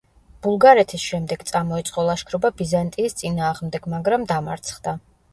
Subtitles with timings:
[0.45, 4.95] ბულგარეთის შემდეგ წამოიწყო ლაშქრობა ბიზანტიის წინააღმდეგ, მაგრამ დამარცხდა.